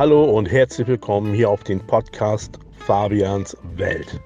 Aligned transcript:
Hallo 0.00 0.24
und 0.24 0.50
herzlich 0.50 0.88
willkommen 0.88 1.34
hier 1.34 1.50
auf 1.50 1.62
den 1.62 1.78
Podcast 1.78 2.58
Fabians 2.72 3.54
Welt. 3.76 4.18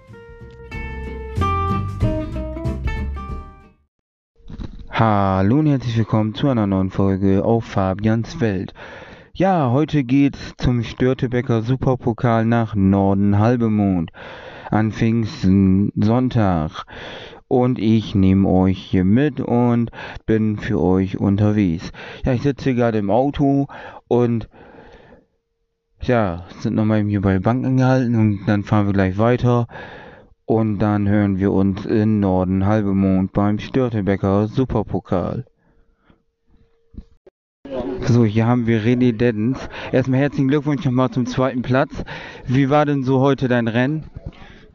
Hallo 4.89 5.59
und 5.59 5.67
herzlich 5.67 5.99
willkommen 5.99 6.33
zu 6.37 6.47
einer 6.47 6.69
neuen 6.69 6.91
Folge 6.91 7.45
auf 7.45 7.65
Fabians 7.65 8.41
Welt. 8.41 8.73
Ja, 9.33 9.73
heute 9.73 10.05
geht's 10.05 10.55
zum 10.59 10.85
Störtebecker 10.85 11.63
Superpokal 11.63 12.45
nach 12.45 12.77
Norden 12.77 13.41
Halbemond 13.41 14.13
an 14.71 14.93
Pfingsten 14.93 15.91
Sonntag. 15.97 16.85
Und 17.49 17.81
ich 17.81 18.15
nehme 18.15 18.49
euch 18.49 18.79
hier 18.79 19.05
mit 19.05 19.41
und 19.41 19.91
bin 20.25 20.57
für 20.57 20.81
euch 20.81 21.19
unterwegs. 21.19 21.91
Ja, 22.25 22.33
ich 22.33 22.43
sitze 22.43 22.77
gerade 22.77 22.99
im 22.99 23.11
Auto 23.11 23.67
und 24.07 24.49
ja, 26.07 26.45
sind 26.61 26.75
nochmal 26.75 27.03
hier 27.05 27.21
bei 27.21 27.39
Bank 27.39 27.65
angehalten 27.65 28.15
und 28.17 28.47
dann 28.47 28.63
fahren 28.63 28.87
wir 28.87 28.93
gleich 28.93 29.19
weiter. 29.19 29.67
Und 30.47 30.79
dann 30.79 31.09
hören 31.09 31.39
wir 31.39 31.53
uns 31.53 31.87
in 31.87 32.21
Norden 32.21 32.67
Halbemond 32.67 33.33
beim 33.33 33.59
Störtebecker 33.59 34.47
Superpokal. 34.47 35.47
So, 38.03 38.25
hier 38.27 38.47
haben 38.47 38.67
wir 38.67 38.83
René 38.83 39.17
Deddens. 39.17 39.69
Erstmal 39.91 40.21
herzlichen 40.21 40.49
Glückwunsch 40.49 40.85
nochmal 40.85 41.11
zum 41.11 41.25
zweiten 41.25 41.63
Platz. 41.63 42.05
Wie 42.47 42.69
war 42.69 42.85
denn 42.85 43.03
so 43.03 43.21
heute 43.21 43.49
dein 43.49 43.69
Rennen? 43.69 44.05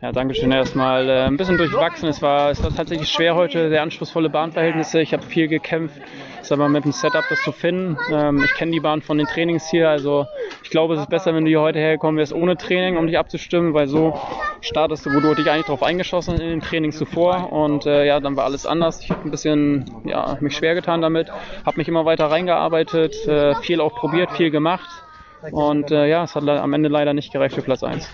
Ja, 0.02 0.13
danke 0.13 0.34
schön 0.34 0.49
erstmal. 0.53 1.09
Äh, 1.09 1.26
ein 1.26 1.35
bisschen 1.35 1.58
durchwachsen. 1.58 2.07
Es 2.07 2.21
war, 2.21 2.52
es 2.52 2.63
war 2.63 2.73
tatsächlich 2.73 3.09
schwer 3.09 3.35
heute, 3.35 3.67
sehr 3.67 3.81
anspruchsvolle 3.81 4.30
Bahnverhältnisse. 4.30 5.02
Ich 5.02 5.12
habe 5.12 5.23
viel 5.23 5.49
gekämpft, 5.49 5.99
sag 6.41 6.57
mal, 6.57 6.70
mit 6.70 6.85
dem 6.85 6.94
Setup 6.94 7.26
das 7.30 7.41
zu 7.44 7.52
finden. 7.52 7.98
Ähm, 8.09 8.41
ich 8.41 8.54
kenne 8.54 8.71
die 8.71 8.79
Bahn 8.79 9.01
von 9.01 9.18
den 9.18 9.27
Trainings 9.27 9.70
hier, 9.70 9.90
also 9.90 10.26
ich 10.63 10.70
glaube, 10.70 10.93
es 10.93 11.01
ist 11.01 11.10
besser, 11.10 11.35
wenn 11.35 11.43
du 11.43 11.49
hier 11.49 11.60
heute 11.60 11.79
hergekommen 11.79 12.18
wärst 12.18 12.32
ohne 12.32 12.55
Training, 12.55 12.96
um 12.96 13.07
dich 13.07 13.18
abzustimmen, 13.18 13.73
weil 13.73 13.88
so 13.88 14.18
startest 14.62 15.05
du, 15.05 15.13
wo 15.13 15.20
du 15.20 15.35
dich 15.35 15.51
eigentlich 15.51 15.65
darauf 15.65 15.84
eingeschossen 15.84 16.40
in 16.40 16.48
den 16.48 16.62
Trainings 16.62 16.98
zuvor 16.98 17.51
und 17.51 17.85
äh, 17.85 18.05
ja, 18.05 18.21
dann 18.21 18.38
war 18.38 18.45
alles 18.45 18.66
anders. 18.66 19.01
Ich 19.01 19.12
habe 19.12 19.27
ein 19.27 19.32
bisschen, 19.32 19.84
ja, 20.05 20.38
mich 20.40 20.55
schwer 20.55 20.76
getan 20.76 21.01
damit, 21.01 21.29
habe 21.66 21.76
mich 21.76 21.90
immer 21.90 22.05
weiter 22.05 22.32
reingearbeitet, 22.32 23.27
äh, 23.27 23.54
viel 23.55 23.82
auch 23.82 23.95
probiert, 23.95 24.32
viel 24.32 24.49
gemacht. 24.49 25.04
Und 25.51 25.91
äh, 25.91 26.07
ja, 26.07 26.23
es 26.23 26.35
hat 26.35 26.48
am 26.48 26.73
Ende 26.73 26.90
leider 26.90 27.13
nicht 27.13 27.32
gereicht 27.32 27.55
für 27.55 27.62
Platz 27.62 27.84
1. 27.84 28.09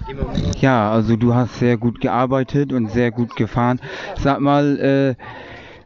Ja, 0.60 0.92
also 0.92 1.16
du 1.16 1.34
hast 1.34 1.60
sehr 1.60 1.78
gut 1.78 2.00
gearbeitet 2.00 2.72
und 2.72 2.92
sehr 2.92 3.12
gut 3.12 3.36
gefahren. 3.36 3.80
Sag 4.18 4.40
mal, 4.40 4.80
äh, 4.80 5.16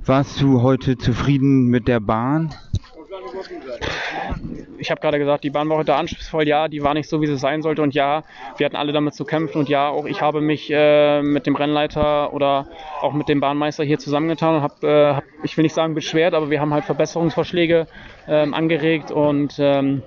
warst 0.06 0.42
du 0.42 0.62
heute 0.62 0.98
zufrieden 0.98 1.68
mit 1.68 1.88
der 1.88 2.00
Bahn? 2.00 2.54
Ich 4.78 4.92
habe 4.92 5.02
gerade 5.02 5.20
gesagt, 5.20 5.44
die 5.44 5.50
Bahn 5.50 5.70
war 5.70 5.78
heute 5.78 5.96
anspruchsvoll. 5.96 6.48
Ja, 6.48 6.68
die 6.68 6.84
war 6.84 6.94
nicht 6.94 7.10
so, 7.10 7.22
wie 7.22 7.28
sie 7.28 7.38
sein 7.38 7.62
sollte. 7.62 7.82
Und 7.82 7.94
ja, 7.94 8.24
wir 8.58 8.66
hatten 8.66 8.76
alle 8.76 8.92
damit 8.94 9.14
zu 9.14 9.26
kämpfen. 9.26 9.60
Und 9.60 9.70
ja, 9.70 9.90
auch 9.90 10.06
ich 10.06 10.22
habe 10.22 10.42
mich 10.42 10.72
äh, 10.72 11.22
mit 11.22 11.46
dem 11.46 11.56
Rennleiter 11.56 12.34
oder 12.34 12.68
auch 13.02 13.14
mit 13.14 13.30
dem 13.30 13.40
Bahnmeister 13.40 13.84
hier 13.84 14.00
zusammengetan 14.00 14.56
und 14.56 14.62
habe, 14.62 14.88
äh, 14.88 15.16
hab, 15.16 15.24
ich 15.44 15.58
will 15.58 15.64
nicht 15.64 15.76
sagen 15.76 15.96
beschwert, 15.96 16.34
aber 16.34 16.50
wir 16.50 16.62
haben 16.62 16.74
halt 16.74 16.86
Verbesserungsvorschläge 16.86 17.88
ähm, 18.28 18.54
angeregt 18.54 19.12
und 19.12 19.56
ähm, 19.60 20.02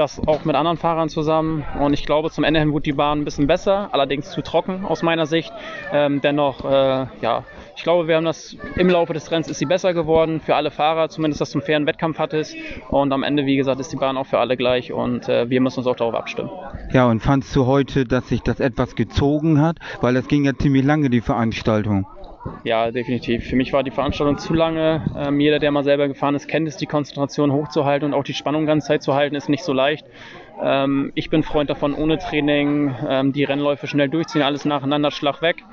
das 0.00 0.18
auch 0.26 0.44
mit 0.44 0.56
anderen 0.56 0.78
Fahrern 0.78 1.08
zusammen. 1.08 1.64
Und 1.78 1.92
ich 1.92 2.06
glaube, 2.06 2.30
zum 2.30 2.44
Ende 2.44 2.58
hin 2.58 2.72
wurde 2.72 2.84
die 2.84 2.92
Bahn 2.92 3.20
ein 3.20 3.24
bisschen 3.24 3.46
besser, 3.46 3.90
allerdings 3.92 4.30
zu 4.30 4.42
trocken 4.42 4.84
aus 4.84 5.02
meiner 5.02 5.26
Sicht. 5.26 5.52
Ähm, 5.92 6.20
dennoch, 6.20 6.64
äh, 6.64 7.06
ja, 7.20 7.44
ich 7.76 7.82
glaube, 7.82 8.08
wir 8.08 8.16
haben 8.16 8.24
das 8.24 8.56
im 8.76 8.88
Laufe 8.88 9.12
des 9.12 9.30
Rennens 9.30 9.48
ist 9.48 9.58
sie 9.58 9.66
besser 9.66 9.94
geworden 9.94 10.40
für 10.40 10.56
alle 10.56 10.70
Fahrer, 10.70 11.08
zumindest 11.08 11.40
dass 11.40 11.50
du 11.50 11.58
einen 11.58 11.66
fairen 11.66 11.86
Wettkampf 11.86 12.18
hattest. 12.18 12.56
Und 12.88 13.12
am 13.12 13.22
Ende, 13.22 13.46
wie 13.46 13.56
gesagt, 13.56 13.80
ist 13.80 13.92
die 13.92 13.96
Bahn 13.96 14.16
auch 14.16 14.26
für 14.26 14.38
alle 14.38 14.56
gleich 14.56 14.92
und 14.92 15.28
äh, 15.28 15.48
wir 15.48 15.60
müssen 15.60 15.80
uns 15.80 15.86
auch 15.86 15.96
darauf 15.96 16.14
abstimmen. 16.14 16.50
Ja, 16.92 17.06
und 17.06 17.20
fandst 17.20 17.54
du 17.54 17.66
heute, 17.66 18.04
dass 18.04 18.28
sich 18.28 18.40
das 18.40 18.60
etwas 18.60 18.96
gezogen 18.96 19.60
hat? 19.60 19.76
Weil 20.00 20.14
das 20.14 20.28
ging 20.28 20.44
ja 20.44 20.52
ziemlich 20.54 20.84
lange, 20.84 21.10
die 21.10 21.20
Veranstaltung. 21.20 22.06
Ja, 22.62 22.90
definitiv. 22.90 23.44
Für 23.46 23.56
mich 23.56 23.72
war 23.72 23.82
die 23.82 23.90
Veranstaltung 23.90 24.36
zu 24.36 24.52
lange. 24.52 25.02
Ähm, 25.16 25.40
jeder, 25.40 25.58
der 25.58 25.70
mal 25.70 25.84
selber 25.84 26.08
gefahren 26.08 26.34
ist, 26.34 26.46
kennt 26.46 26.68
es, 26.68 26.76
die 26.76 26.86
Konzentration 26.86 27.52
hochzuhalten 27.52 28.06
und 28.06 28.14
auch 28.14 28.24
die 28.24 28.34
Spannung 28.34 28.66
ganze 28.66 28.88
Zeit 28.88 29.02
zu 29.02 29.14
halten, 29.14 29.34
ist 29.34 29.48
nicht 29.48 29.64
so 29.64 29.72
leicht. 29.72 30.06
Ähm, 30.62 31.10
ich 31.14 31.30
bin 31.30 31.42
Freund 31.42 31.70
davon, 31.70 31.94
ohne 31.94 32.18
Training 32.18 32.94
ähm, 33.08 33.32
die 33.32 33.44
Rennläufe 33.44 33.86
schnell 33.86 34.10
durchziehen, 34.10 34.42
alles 34.42 34.66
nacheinander, 34.66 35.10
Schlag 35.10 35.40
weg. 35.40 35.64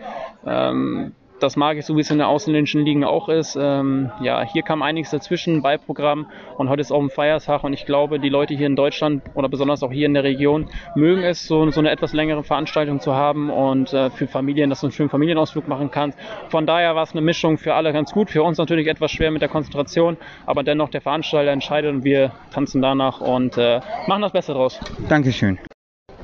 Ähm, 0.46 1.14
das 1.40 1.56
mag 1.56 1.78
ich, 1.78 1.86
so 1.86 1.96
wie 1.96 2.02
es 2.02 2.12
in 2.12 2.18
der 2.18 2.28
ausländischen 2.28 2.84
Ligen 2.84 3.04
auch 3.04 3.30
ist. 3.30 3.58
Ähm, 3.60 4.12
ja, 4.22 4.42
hier 4.42 4.64
kam 4.64 4.82
einiges 4.82 5.12
dazwischen 5.12 5.62
bei 5.62 5.78
Programm 5.78 6.28
und 6.58 6.70
heute 6.70 6.82
ist 6.82 6.92
auch 6.92 7.02
ein 7.02 7.10
Feiertag 7.10 7.64
und 7.64 7.74
ich 7.74 7.86
glaube, 7.86 8.20
die 8.20 8.30
Leute 8.30 8.54
hier 8.54 8.68
in 8.68 8.76
Deutschland 8.76 9.24
oder 9.34 9.50
besonders 9.50 9.84
auch 9.84 9.92
hier 9.92 10.06
in 10.06 10.14
der 10.14 10.24
Region 10.24 10.68
mögen 10.96 11.24
es, 11.24 11.48
so, 11.48 11.70
so 11.72 11.80
eine 11.80 11.92
etwas 11.92 12.14
längere 12.14 12.44
Veranstaltung 12.44 13.00
zu 13.00 13.14
haben 13.14 13.50
und 13.50 13.94
äh, 13.94 14.10
für 14.10 14.28
Familien, 14.28 14.70
dass 14.70 14.82
du 14.82 14.88
einen 14.88 14.94
schönen 14.94 15.10
Familienausflug 15.10 15.68
machen 15.68 15.92
kannst. 15.92 16.18
Von 16.50 16.66
daher 16.66 16.96
war 16.96 17.04
es 17.04 17.12
eine 17.12 17.22
Mischung 17.22 17.58
für 17.58 17.74
alle 17.74 17.94
ganz 17.94 18.12
gut. 18.12 18.30
Für 18.30 18.44
uns 18.44 18.58
natürlich 18.58 18.88
etwas 18.88 19.12
schwer 19.12 19.32
mit 19.32 19.42
der 19.42 19.50
Konzentration, 19.50 20.18
aber 20.46 20.64
dennoch 20.64 20.90
der 20.90 21.02
Veranstalter 21.02 21.52
entscheidet 21.52 21.94
und 21.94 22.04
wir 22.04 22.32
tanzen 22.52 22.82
danach 22.82 23.22
und 23.22 23.58
äh, 23.58 23.80
machen 24.08 24.22
das 24.22 24.32
Beste 24.32 24.54
draus. 24.54 24.80
Dankeschön. 25.08 25.60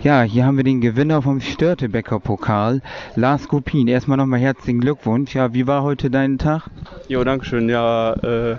Ja, 0.04 0.22
hier 0.24 0.46
haben 0.46 0.58
wir 0.58 0.66
den 0.66 0.82
Gewinner 0.82 1.22
vom 1.22 1.40
Störtebecker 1.40 2.20
Pokal, 2.20 2.82
Lars 3.16 3.48
Kopin. 3.48 3.88
Erstmal 3.88 4.18
nochmal 4.18 4.42
herzlichen 4.42 4.82
Glückwunsch. 4.82 5.34
Ja, 5.34 5.54
wie 5.54 5.66
war 5.66 5.82
heute 5.82 6.10
dein 6.10 6.38
Tag? 6.38 6.64
Jo, 7.08 7.24
Dankeschön. 7.24 7.70
Ja, 7.70 8.12
äh, 8.16 8.58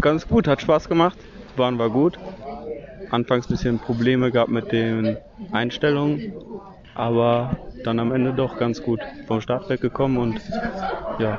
ganz 0.00 0.28
gut, 0.28 0.46
hat 0.46 0.62
Spaß 0.62 0.88
gemacht. 0.88 1.18
Bahn 1.56 1.76
war 1.80 1.90
gut. 1.90 2.20
Anfangs 3.10 3.48
ein 3.48 3.52
bisschen 3.52 3.78
Probleme 3.80 4.30
gehabt 4.30 4.52
mit 4.52 4.70
den 4.70 5.16
Einstellungen, 5.50 6.32
aber 6.94 7.56
dann 7.82 7.98
am 7.98 8.12
Ende 8.12 8.32
doch 8.32 8.56
ganz 8.56 8.80
gut 8.80 9.00
vom 9.26 9.40
Start 9.40 9.68
weggekommen 9.68 10.18
und 10.18 10.40
ja, 11.18 11.36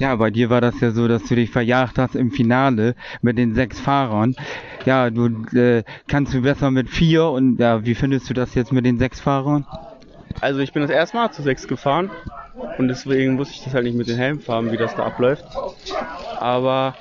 ja, 0.00 0.16
bei 0.16 0.30
dir 0.30 0.48
war 0.48 0.62
das 0.62 0.80
ja 0.80 0.90
so, 0.92 1.06
dass 1.08 1.24
du 1.24 1.34
dich 1.34 1.50
verjagt 1.50 1.98
hast 1.98 2.16
im 2.16 2.30
Finale 2.30 2.94
mit 3.20 3.36
den 3.36 3.54
sechs 3.54 3.78
Fahrern. 3.78 4.34
Ja, 4.86 5.10
du 5.10 5.26
äh, 5.54 5.84
kannst 6.08 6.32
du 6.32 6.40
besser 6.40 6.70
mit 6.70 6.88
vier 6.88 7.26
und 7.26 7.60
ja, 7.60 7.84
wie 7.84 7.94
findest 7.94 8.30
du 8.30 8.34
das 8.34 8.54
jetzt 8.54 8.72
mit 8.72 8.86
den 8.86 8.98
sechs 8.98 9.20
Fahrern? 9.20 9.66
Also 10.40 10.60
ich 10.60 10.72
bin 10.72 10.80
das 10.80 10.90
erste 10.90 11.18
Mal 11.18 11.30
zu 11.30 11.42
sechs 11.42 11.68
gefahren 11.68 12.10
und 12.78 12.88
deswegen 12.88 13.38
wusste 13.38 13.56
ich 13.56 13.64
das 13.64 13.74
halt 13.74 13.84
nicht 13.84 13.94
mit 13.96 14.08
den 14.08 14.16
Helmfarben, 14.16 14.72
wie 14.72 14.78
das 14.78 14.94
da 14.94 15.04
abläuft. 15.04 15.44
Aber 16.38 16.96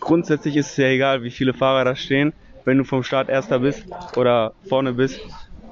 grundsätzlich 0.00 0.56
ist 0.56 0.72
es 0.72 0.76
ja 0.76 0.88
egal, 0.88 1.22
wie 1.22 1.30
viele 1.30 1.54
Fahrer 1.54 1.84
da 1.84 1.94
stehen. 1.94 2.32
Wenn 2.64 2.78
du 2.78 2.84
vom 2.84 3.04
Start 3.04 3.28
erster 3.28 3.60
bist 3.60 3.84
oder 4.16 4.54
vorne 4.68 4.92
bist, 4.92 5.20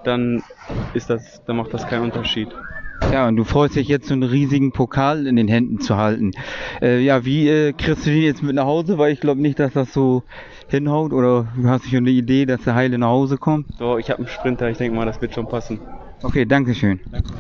dann 0.04 0.44
ist 0.94 1.10
das, 1.10 1.42
dann 1.44 1.56
macht 1.56 1.75
das 1.75 1.88
keinen 1.88 2.04
Unterschied. 2.04 2.54
Ja, 3.12 3.26
und 3.26 3.36
du 3.36 3.44
freust 3.44 3.74
dich 3.74 3.88
jetzt 3.88 4.08
so 4.08 4.14
einen 4.14 4.22
riesigen 4.22 4.70
Pokal 4.70 5.26
in 5.26 5.36
den 5.36 5.48
Händen 5.48 5.80
zu 5.80 5.96
halten. 5.96 6.32
Äh, 6.82 7.00
ja, 7.00 7.24
wie 7.24 7.48
äh, 7.48 7.72
kriegst 7.72 8.04
du 8.06 8.10
den 8.10 8.22
jetzt 8.22 8.42
mit 8.42 8.54
nach 8.54 8.66
Hause? 8.66 8.98
Weil 8.98 9.12
ich 9.12 9.20
glaube 9.20 9.41
nicht, 9.41 9.58
dass 9.58 9.72
das 9.72 9.94
so 9.94 10.24
hinhaut. 10.69 11.14
Oder 11.14 11.46
hast 11.64 11.86
du 11.86 11.88
schon 11.88 11.98
eine 11.98 12.10
Idee, 12.10 12.44
dass 12.44 12.64
der 12.64 12.74
heile 12.74 12.98
nach 12.98 13.08
Hause 13.08 13.38
kommt? 13.38 13.66
So, 13.78 13.96
ich 13.96 14.10
habe 14.10 14.19
einen 14.19 14.28
Sprinter. 14.28 14.69
Ich 14.69 14.76
denke 14.76 14.94
mal, 14.94 15.06
das 15.06 15.22
wird 15.22 15.34
schon 15.34 15.48
passen. 15.48 15.80
Okay, 16.22 16.44
danke 16.44 16.74
schön. 16.74 17.00
Danke. 17.10 17.32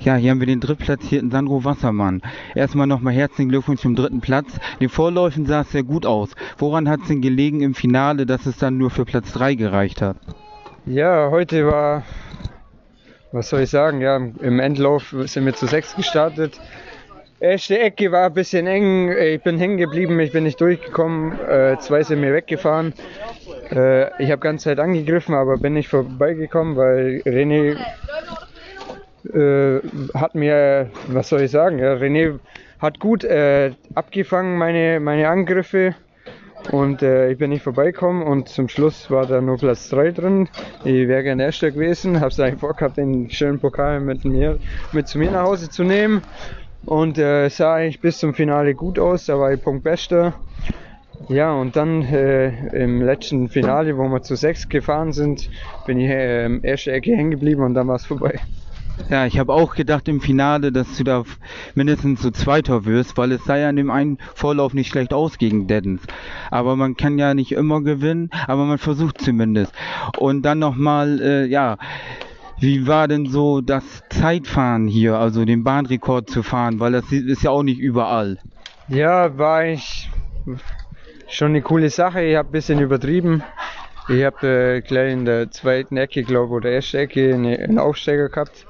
Ja, 0.00 0.14
hier 0.14 0.30
haben 0.30 0.40
wir 0.40 0.46
den 0.46 0.60
drittplatzierten 0.60 1.30
Sandro 1.30 1.64
Wassermann. 1.64 2.22
Erstmal 2.54 2.86
nochmal 2.86 3.12
herzlichen 3.12 3.50
Glückwunsch 3.50 3.82
zum 3.82 3.94
dritten 3.94 4.20
Platz. 4.20 4.58
Den 4.80 4.88
Vorläufen 4.88 5.44
sah 5.44 5.62
es 5.62 5.72
sehr 5.72 5.82
gut 5.82 6.06
aus. 6.06 6.30
Woran 6.56 6.88
hat 6.88 7.00
es 7.02 7.08
denn 7.08 7.20
gelegen 7.20 7.60
im 7.60 7.74
Finale, 7.74 8.24
dass 8.24 8.46
es 8.46 8.56
dann 8.56 8.78
nur 8.78 8.90
für 8.90 9.04
Platz 9.04 9.32
3 9.32 9.54
gereicht 9.54 10.00
hat? 10.00 10.16
Ja, 10.86 11.30
heute 11.30 11.66
war 11.66 12.04
was 13.32 13.48
soll 13.48 13.60
ich 13.60 13.70
sagen, 13.70 14.00
ja, 14.00 14.16
im 14.16 14.60
Endlauf 14.60 15.14
sind 15.24 15.44
wir 15.44 15.54
zu 15.54 15.66
sechs 15.66 15.94
gestartet. 15.94 16.58
Erste 17.40 17.78
Ecke 17.78 18.10
war 18.10 18.26
ein 18.26 18.34
bisschen 18.34 18.66
eng, 18.66 19.12
ich 19.12 19.40
bin 19.42 19.58
hängen 19.58 19.76
geblieben, 19.76 20.18
ich 20.18 20.32
bin 20.32 20.42
nicht 20.44 20.60
durchgekommen, 20.60 21.38
äh, 21.48 21.76
zwei 21.78 22.02
sind 22.02 22.20
mir 22.20 22.34
weggefahren. 22.34 22.94
Äh, 23.70 24.22
ich 24.22 24.30
habe 24.32 24.40
ganze 24.40 24.64
Zeit 24.64 24.80
angegriffen, 24.80 25.34
aber 25.34 25.56
bin 25.56 25.74
nicht 25.74 25.88
vorbeigekommen, 25.88 26.76
weil 26.76 27.22
René 27.24 27.76
äh, 29.32 29.80
hat 30.14 30.34
mir, 30.34 30.90
was 31.06 31.28
soll 31.28 31.42
ich 31.42 31.52
sagen, 31.52 31.78
ja, 31.78 31.94
René 31.94 32.40
hat 32.80 32.98
gut 32.98 33.22
äh, 33.22 33.72
abgefangen 33.94 34.58
meine, 34.58 34.98
meine 34.98 35.28
Angriffe 35.28 35.94
und 36.70 37.02
äh, 37.02 37.30
ich 37.30 37.38
bin 37.38 37.50
nicht 37.50 37.62
vorbeigekommen 37.62 38.22
und 38.22 38.48
zum 38.48 38.68
Schluss 38.68 39.10
war 39.10 39.26
da 39.26 39.40
nur 39.40 39.56
Platz 39.56 39.88
3 39.88 40.10
drin. 40.10 40.48
Ich 40.84 41.08
wäre 41.08 41.22
gerne 41.22 41.44
Erster 41.44 41.70
gewesen, 41.70 42.20
habe 42.20 42.28
es 42.28 42.38
eigentlich 42.40 42.60
vorgehabt, 42.60 42.96
den 42.96 43.30
schönen 43.30 43.58
Pokal 43.58 44.00
mit 44.00 44.24
mir 44.24 44.58
mit 44.92 45.08
zu 45.08 45.18
mir 45.18 45.30
nach 45.30 45.44
Hause 45.44 45.70
zu 45.70 45.84
nehmen. 45.84 46.22
Und 46.84 47.18
äh, 47.18 47.48
sah 47.48 47.74
eigentlich 47.74 48.00
bis 48.00 48.18
zum 48.18 48.34
Finale 48.34 48.74
gut 48.74 48.98
aus, 48.98 49.26
da 49.26 49.38
war 49.38 49.52
ich 49.52 49.62
Punktbester. 49.62 50.34
Ja, 51.28 51.52
und 51.52 51.74
dann 51.74 52.02
äh, 52.02 52.84
im 52.84 53.02
letzten 53.02 53.48
Finale, 53.48 53.96
wo 53.98 54.08
wir 54.08 54.22
zu 54.22 54.36
sechs 54.36 54.68
gefahren 54.68 55.12
sind, 55.12 55.50
bin 55.86 55.98
ich 55.98 56.08
äh, 56.08 56.46
im 56.46 56.62
ersten 56.62 56.90
Ecke 56.90 57.16
hängen 57.16 57.32
geblieben 57.32 57.62
und 57.62 57.74
dann 57.74 57.88
war 57.88 57.96
es 57.96 58.06
vorbei. 58.06 58.40
Ja, 59.08 59.24
ich 59.24 59.38
habe 59.38 59.54
auch 59.54 59.74
gedacht 59.74 60.06
im 60.08 60.20
Finale, 60.20 60.70
dass 60.70 60.96
du 60.98 61.04
da 61.04 61.24
mindestens 61.74 62.20
so 62.20 62.30
Zweiter 62.30 62.84
wirst, 62.84 63.16
weil 63.16 63.32
es 63.32 63.44
sah 63.44 63.56
ja 63.56 63.70
in 63.70 63.76
dem 63.76 63.90
einen 63.90 64.18
Vorlauf 64.34 64.74
nicht 64.74 64.90
schlecht 64.90 65.14
aus 65.14 65.38
gegen 65.38 65.66
Deddens. 65.66 66.02
Aber 66.50 66.76
man 66.76 66.96
kann 66.96 67.18
ja 67.18 67.32
nicht 67.32 67.52
immer 67.52 67.80
gewinnen, 67.80 68.30
aber 68.46 68.66
man 68.66 68.78
versucht 68.78 69.20
zumindest. 69.20 69.72
Und 70.18 70.42
dann 70.42 70.58
nochmal, 70.58 71.20
äh, 71.22 71.46
ja, 71.46 71.78
wie 72.60 72.86
war 72.86 73.08
denn 73.08 73.26
so 73.26 73.60
das 73.60 74.02
Zeitfahren 74.10 74.88
hier, 74.88 75.16
also 75.16 75.44
den 75.44 75.64
Bahnrekord 75.64 76.28
zu 76.28 76.42
fahren, 76.42 76.80
weil 76.80 76.92
das 76.92 77.10
ist 77.12 77.42
ja 77.42 77.50
auch 77.50 77.62
nicht 77.62 77.78
überall. 77.78 78.38
Ja, 78.88 79.38
war 79.38 79.58
eigentlich 79.58 80.10
schon 81.28 81.48
eine 81.48 81.62
coole 81.62 81.88
Sache. 81.90 82.22
Ich 82.22 82.36
habe 82.36 82.48
ein 82.48 82.52
bisschen 82.52 82.80
übertrieben. 82.80 83.42
Ich 84.08 84.24
habe 84.24 84.46
äh, 84.46 84.80
gleich 84.80 85.12
in 85.12 85.24
der 85.24 85.50
zweiten 85.50 85.96
Ecke, 85.96 86.22
glaube 86.22 86.46
ich, 86.46 86.52
oder 86.52 86.70
ersten 86.70 86.96
Ecke 86.96 87.34
eine, 87.34 87.58
einen 87.58 87.78
Aufsteiger 87.78 88.28
gehabt. 88.28 88.66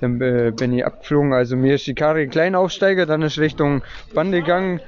Dann 0.00 0.20
äh, 0.20 0.52
bin 0.56 0.72
ich 0.72 0.84
abgeflogen. 0.84 1.32
Also 1.32 1.56
mir 1.56 1.74
ist 1.74 1.86
die 1.86 1.94
Karre 1.94 2.20
ein 2.20 2.30
kleiner 2.30 2.58
Aufsteiger, 2.58 3.06
dann 3.06 3.22
ist 3.22 3.38
Richtung 3.38 3.82
Bande 4.14 4.40
gegangen. 4.40 4.80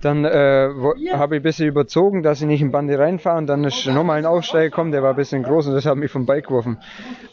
Dann 0.00 0.24
äh, 0.24 0.68
habe 1.12 1.36
ich 1.36 1.40
ein 1.40 1.42
bisschen 1.42 1.66
überzogen, 1.66 2.22
dass 2.22 2.40
ich 2.40 2.46
nicht 2.46 2.60
in 2.60 2.70
Bande 2.70 2.98
reinfahre. 2.98 3.38
Und 3.38 3.46
dann 3.48 3.64
ist 3.64 3.84
nochmal 3.86 4.18
ein 4.18 4.26
Aufsteiger 4.26 4.66
gekommen, 4.70 4.92
der 4.92 5.02
war 5.02 5.10
ein 5.10 5.16
bisschen 5.16 5.42
groß 5.42 5.68
und 5.68 5.74
das 5.74 5.86
hat 5.86 5.96
mich 5.96 6.10
vom 6.10 6.24
Bike 6.24 6.46
geworfen. 6.46 6.78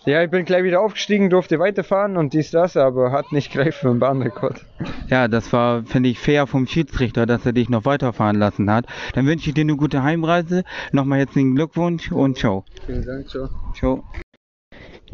Ja, 0.05 0.23
ich 0.23 0.31
bin 0.31 0.45
gleich 0.45 0.63
wieder 0.63 0.81
aufgestiegen, 0.81 1.29
durfte 1.29 1.59
weiterfahren 1.59 2.17
und 2.17 2.33
dies, 2.33 2.51
das, 2.51 2.75
aber 2.75 3.11
hat 3.11 3.31
nicht 3.31 3.51
gereicht 3.51 3.77
für 3.77 3.89
einen 3.89 3.99
Bahnrekord. 3.99 4.65
Ja, 5.09 5.27
das 5.27 5.53
war, 5.53 5.83
finde 5.83 6.09
ich, 6.09 6.19
fair 6.19 6.47
vom 6.47 6.65
Schiedsrichter, 6.65 7.25
dass 7.25 7.45
er 7.45 7.53
dich 7.53 7.69
noch 7.69 7.85
weiterfahren 7.85 8.37
lassen 8.37 8.71
hat. 8.71 8.85
Dann 9.13 9.27
wünsche 9.27 9.49
ich 9.49 9.53
dir 9.53 9.61
eine 9.61 9.75
gute 9.75 10.01
Heimreise. 10.01 10.63
Nochmal 10.91 11.19
herzlichen 11.19 11.55
Glückwunsch 11.55 12.11
und 12.11 12.37
ciao. 12.37 12.65
Vielen 12.87 13.05
Dank, 13.05 13.29
ciao. 13.29 13.49
Ciao. 13.75 14.03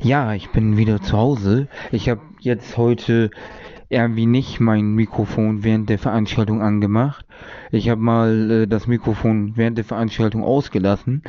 Ja, 0.03 0.33
ich 0.33 0.49
bin 0.49 0.77
wieder 0.77 0.99
zu 0.99 1.15
Hause. 1.15 1.67
Ich 1.91 2.09
habe 2.09 2.21
jetzt 2.39 2.75
heute 2.75 3.29
irgendwie 3.87 4.25
nicht 4.25 4.59
mein 4.59 4.95
Mikrofon 4.95 5.63
während 5.63 5.91
der 5.91 5.99
Veranstaltung 5.99 6.59
angemacht. 6.59 7.27
Ich 7.69 7.87
habe 7.87 8.01
mal 8.01 8.51
äh, 8.51 8.67
das 8.67 8.87
Mikrofon 8.87 9.53
während 9.57 9.77
der 9.77 9.85
Veranstaltung 9.85 10.43
ausgelassen. 10.43 11.21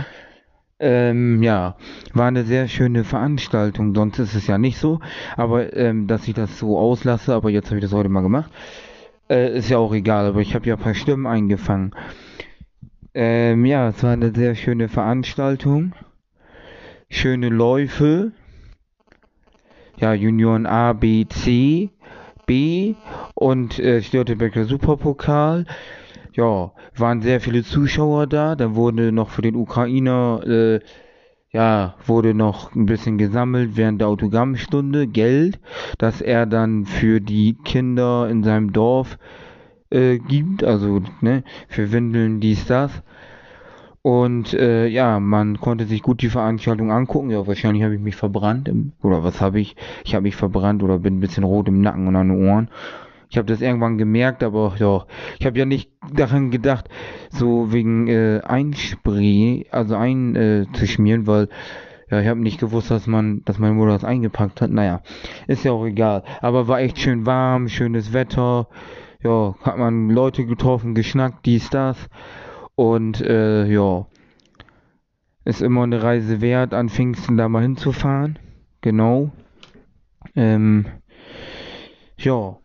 Ähm, 0.79 1.43
ja, 1.43 1.77
war 2.15 2.29
eine 2.29 2.45
sehr 2.45 2.67
schöne 2.67 3.05
Veranstaltung, 3.05 3.95
sonst 3.95 4.19
ist 4.19 4.35
es 4.35 4.47
ja 4.47 4.57
nicht 4.57 4.79
so. 4.79 5.01
Aber 5.37 5.77
ähm, 5.77 6.07
dass 6.07 6.27
ich 6.27 6.33
das 6.33 6.59
so 6.59 6.79
auslasse, 6.79 7.35
aber 7.35 7.51
jetzt 7.51 7.67
habe 7.67 7.77
ich 7.77 7.85
das 7.85 7.93
heute 7.93 8.09
mal 8.09 8.23
gemacht, 8.23 8.51
äh, 9.29 9.55
ist 9.55 9.69
ja 9.69 9.77
auch 9.77 9.93
egal. 9.93 10.25
Aber 10.25 10.41
ich 10.41 10.55
habe 10.55 10.67
ja 10.67 10.77
ein 10.77 10.83
paar 10.83 10.95
Stimmen 10.95 11.27
eingefangen. 11.27 11.95
Ähm, 13.13 13.67
ja, 13.67 13.91
es 13.91 14.03
war 14.03 14.13
eine 14.13 14.35
sehr 14.35 14.55
schöne 14.55 14.89
Veranstaltung. 14.89 15.93
Schöne 17.11 17.51
Läufe. 17.51 18.33
Ja, 19.97 20.15
Junioren 20.15 20.67
A, 20.67 20.93
B, 20.93 21.27
C. 21.29 21.91
B 22.47 22.95
und 23.35 23.79
äh, 23.79 24.03
Störtebecker 24.03 24.65
Superpokal. 24.65 25.67
Ja, 26.35 26.73
waren 26.97 27.23
sehr 27.23 27.41
viele 27.41 27.63
Zuschauer 27.63 28.27
da. 28.27 28.57
Da 28.57 28.75
wurde 28.75 29.13
noch 29.13 29.31
für 29.31 29.43
den 29.43 29.55
Ukrainer, 29.55 30.43
äh, 30.47 30.81
ja, 31.51 31.95
wurde 32.07 32.35
noch 32.35 32.75
ein 32.75 32.87
bisschen 32.87 33.19
gesammelt 33.19 33.77
während 33.77 34.01
der 34.01 34.09
Autogrammstunde 34.09 35.07
Geld, 35.07 35.61
das 35.99 36.21
er 36.23 36.47
dann 36.47 36.87
für 36.87 37.21
die 37.21 37.55
Kinder 37.65 38.29
in 38.31 38.43
seinem 38.43 38.73
Dorf 38.73 39.19
äh, 39.91 40.19
gibt, 40.19 40.65
also 40.65 41.03
ne, 41.21 41.45
für 41.69 41.93
Windeln 41.93 42.41
dies 42.41 42.65
das. 42.67 43.03
Und 44.03 44.53
äh, 44.55 44.89
ja, 44.89 45.21
man 45.21 45.61
konnte 45.61 45.85
sich 45.85 46.03
gut 46.03 46.23
die 46.23 46.29
Veranstaltung 46.29 46.91
angucken. 46.91 47.31
Ja, 47.31 47.47
wahrscheinlich 47.47 47.85
habe 47.85 47.95
ich 47.95 48.01
mich 48.01 48.17
verbrannt. 48.17 48.69
Im, 48.69 48.93
oder 49.01 49.23
was 49.23 49.41
habe 49.41 49.61
ich? 49.61 49.77
Ich 50.05 50.15
habe 50.15 50.23
mich 50.23 50.35
verbrannt 50.35 50.83
oder 50.83 50.99
bin 50.99 51.19
ein 51.19 51.21
bisschen 51.21 51.45
rot 51.45 51.69
im 51.69 51.81
Nacken 51.81 52.09
und 52.09 52.17
an 52.17 52.29
den 52.29 52.49
Ohren. 52.49 52.69
Ich 53.31 53.39
habe 53.39 53.47
das 53.47 53.63
irgendwann 53.63 53.97
gemerkt, 53.97 54.43
aber 54.43 54.75
ja, 54.79 55.07
ich 55.39 55.47
habe 55.47 55.59
ja 55.59 55.65
nicht 55.65 55.91
daran 56.13 56.51
gedacht, 56.51 56.91
so 57.31 57.73
wegen 57.73 58.07
äh, 58.07 58.43
Einspray, 58.45 59.69
also 59.71 59.97
ein 59.97 60.37
äh, 60.37 60.67
weil 61.27 61.49
ja, 62.11 62.21
ich 62.21 62.29
habe 62.29 62.41
nicht 62.41 62.61
gewusst, 62.61 62.91
dass 62.91 63.07
man, 63.07 63.43
dass 63.47 63.59
meine 63.59 63.73
Mutter 63.73 63.93
das 63.93 64.05
eingepackt 64.05 64.61
hat. 64.61 64.71
Naja, 64.71 65.01
ist 65.47 65.65
ja 65.65 65.73
auch 65.73 65.87
egal. 65.87 66.25
Aber 66.43 66.69
war 66.69 66.81
echt 66.81 66.99
schön 66.99 67.25
warm, 67.25 67.69
schönes 67.69 68.13
Wetter. 68.13 68.69
Ja, 69.23 69.55
hat 69.63 69.79
man 69.79 70.11
Leute 70.11 70.45
getroffen, 70.45 70.95
geschnackt, 70.95 71.47
dies, 71.47 71.71
das. 71.71 72.11
Und 72.75 73.21
äh, 73.21 73.67
ja, 73.67 74.07
ist 75.45 75.63
immer 75.63 75.83
eine 75.83 76.03
Reise 76.03 76.41
wert, 76.41 76.75
an 76.75 76.89
Pfingsten 76.89 77.37
da 77.37 77.49
mal 77.49 77.63
hinzufahren. 77.63 78.39
Genau. 78.81 79.31
Ähm, 80.37 80.87
ja, 82.17 82.57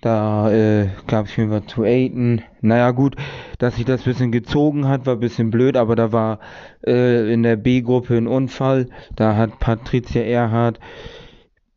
da 0.00 0.50
äh, 0.50 0.88
gab 1.06 1.26
es 1.26 1.36
was 1.36 1.66
zu 1.66 1.84
eaten. 1.84 2.42
Naja 2.60 2.90
gut, 2.90 3.16
dass 3.58 3.76
sich 3.76 3.84
das 3.84 4.04
bisschen 4.04 4.32
gezogen 4.32 4.88
hat, 4.88 5.06
war 5.06 5.14
ein 5.14 5.20
bisschen 5.20 5.50
blöd, 5.50 5.76
aber 5.76 5.94
da 5.96 6.12
war 6.12 6.40
äh, 6.86 7.32
in 7.32 7.42
der 7.42 7.56
B-Gruppe 7.56 8.16
ein 8.16 8.26
Unfall. 8.26 8.88
Da 9.16 9.36
hat 9.36 9.58
Patricia 9.58 10.22
Erhardt 10.22 10.80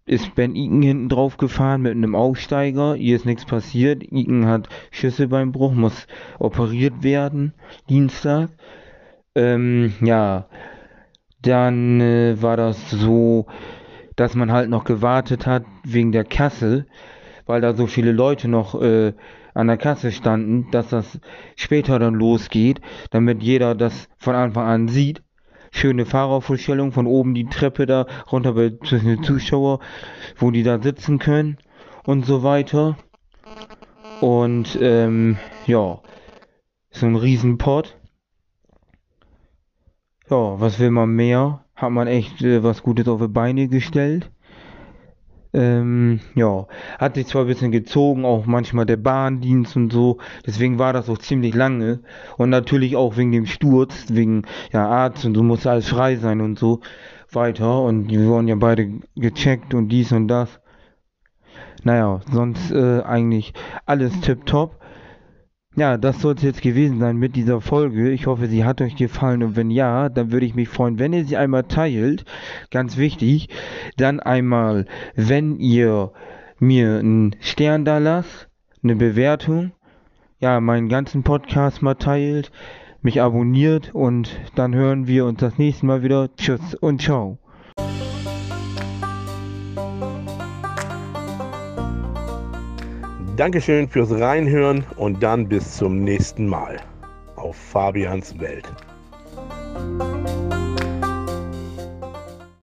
ist 0.06 0.36
Ben 0.36 0.56
Iken 0.56 0.82
hinten 0.82 1.10
drauf 1.10 1.38
gefahren 1.38 1.82
mit 1.82 1.94
einem 1.94 2.16
Aufsteiger. 2.16 2.96
Ihr 2.96 3.16
ist 3.16 3.26
nichts 3.26 3.46
passiert. 3.46 4.04
Iken 4.04 4.46
hat 4.46 4.68
Schüsse 4.92 5.28
beim 5.28 5.52
Bruch, 5.52 5.74
muss 5.74 6.08
operiert 6.40 7.04
werden. 7.04 7.54
Dienstag. 7.90 8.50
Ähm, 9.36 9.94
ja. 10.02 10.48
Dann 11.42 12.02
äh, 12.02 12.42
war 12.42 12.58
das 12.58 12.90
so, 12.90 13.48
dass 14.16 14.36
man 14.36 14.52
halt 14.52 14.70
noch 14.70 14.84
gewartet 14.84 15.46
hat 15.46 15.66
wegen 15.84 16.12
der 16.12 16.24
Kasse, 16.24 16.86
weil 17.46 17.62
da 17.62 17.74
so 17.74 17.88
viele 17.88 18.12
Leute 18.12 18.48
noch 18.48 18.82
äh, 18.82 19.14
an 19.54 19.68
der 19.68 19.78
Kasse 19.78 20.12
standen, 20.12 20.72
dass 20.72 20.90
das 20.90 21.20
später 21.56 22.00
dann 22.00 22.14
losgeht, 22.14 22.82
damit 23.12 23.44
jeder 23.44 23.76
das 23.76 24.08
von 24.18 24.36
Anfang 24.36 24.66
an 24.68 24.88
sieht 24.88 25.22
schöne 25.74 26.06
Fahrervorstellung 26.06 26.92
von 26.92 27.08
oben 27.08 27.34
die 27.34 27.46
Treppe 27.46 27.86
da 27.86 28.06
runter 28.32 28.54
bei 28.54 28.72
zwischen 28.86 29.08
den 29.08 29.24
Zuschauer, 29.24 29.80
wo 30.38 30.52
die 30.52 30.64
da 30.64 30.82
sitzen 30.82 31.20
können 31.20 31.58
und 32.06 32.26
so 32.26 32.44
weiter. 32.44 32.98
Und 34.22 34.78
ähm, 34.80 35.38
ja, 35.66 36.00
so 36.92 37.06
ein 37.06 37.16
Riesenpott. 37.16 37.98
Ja, 40.30 40.60
was 40.60 40.80
will 40.80 40.92
man 40.92 41.10
mehr? 41.10 41.66
Hat 41.76 41.92
man 41.92 42.08
echt 42.08 42.42
äh, 42.42 42.64
was 42.64 42.84
Gutes 42.84 43.08
auf 43.08 43.20
die 43.20 43.28
Beine 43.28 43.68
gestellt. 43.68 44.32
Ähm, 45.54 46.20
ja, 46.34 46.66
hat 46.98 47.16
sich 47.16 47.28
zwar 47.28 47.42
ein 47.44 47.48
bisschen 47.48 47.72
gezogen, 47.72 48.26
auch 48.26 48.48
manchmal 48.48 48.88
der 48.88 48.98
Bahndienst 48.98 49.76
und 49.76 49.94
so, 49.94 50.18
deswegen 50.48 50.80
war 50.80 50.94
das 50.94 51.10
auch 51.10 51.20
ziemlich 51.20 51.54
lange. 51.54 52.00
Und 52.38 52.50
natürlich 52.50 52.96
auch 52.96 53.18
wegen 53.18 53.32
dem 53.32 53.46
Sturz, 53.46 54.06
wegen 54.10 54.44
ja, 54.72 54.88
Arzt 54.88 55.26
und 55.26 55.36
so 55.36 55.44
muss 55.44 55.68
alles 55.68 55.90
frei 55.90 56.16
sein 56.16 56.42
und 56.42 56.58
so 56.58 56.82
weiter. 57.32 57.82
Und 57.82 58.10
wir 58.10 58.26
wurden 58.26 58.48
ja 58.48 58.56
beide 58.56 59.00
gecheckt 59.16 59.74
und 59.74 59.90
dies 59.90 60.12
und 60.12 60.28
das. 60.28 60.60
Naja, 61.84 62.22
sonst 62.32 62.72
äh, 62.72 63.02
eigentlich 63.02 63.54
alles 63.86 64.20
tipptopp. 64.22 64.80
Ja, 65.76 65.98
das 65.98 66.22
soll 66.22 66.36
es 66.36 66.44
jetzt 66.44 66.62
gewesen 66.62 67.00
sein 67.00 67.18
mit 67.18 67.36
dieser 67.36 67.60
Folge. 67.60 68.12
Ich 68.12 68.28
hoffe, 68.28 68.48
sie 68.48 68.64
hat 68.64 68.80
euch 68.82 68.96
gefallen 68.96 69.42
und 69.42 69.56
wenn 69.56 69.72
ja, 69.72 70.08
dann 70.10 70.32
würde 70.32 70.46
ich 70.46 70.54
mich 70.54 70.70
freuen, 70.70 71.00
wenn 71.00 71.14
ihr 71.14 71.26
sie 71.26 71.36
einmal 71.36 71.64
teilt. 71.64 72.26
Ganz 72.70 72.98
wichtig. 72.98 73.50
Dann 73.98 74.20
einmal, 74.20 74.86
wenn 75.16 75.58
ihr 75.58 76.12
mir 76.60 77.00
einen 77.00 77.36
Stern 77.40 77.86
da 77.86 77.98
lasst, 77.98 78.50
eine 78.84 78.96
Bewertung. 78.96 79.72
Ja, 80.40 80.60
meinen 80.60 80.90
ganzen 80.90 81.24
Podcast 81.24 81.82
mal 81.82 81.96
teilt, 81.96 82.52
mich 83.02 83.22
abonniert 83.22 83.96
und 83.96 84.40
dann 84.56 84.76
hören 84.76 85.08
wir 85.08 85.26
uns 85.26 85.40
das 85.40 85.58
nächste 85.58 85.88
Mal 85.88 86.04
wieder. 86.04 86.30
Tschüss 86.36 86.76
und 86.76 87.02
ciao. 87.02 87.43
Dankeschön 93.36 93.90
fürs 93.90 94.12
Reinhören 94.12 94.86
und 94.96 95.24
dann 95.24 95.50
bis 95.50 95.78
zum 95.78 96.04
nächsten 96.04 96.46
Mal 96.46 96.78
auf 97.36 97.56
Fabians 97.56 98.40
Welt. 98.40 98.72